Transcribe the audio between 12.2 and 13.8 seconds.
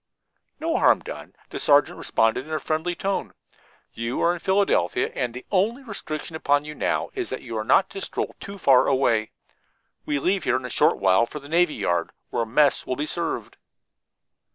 where mess will be served."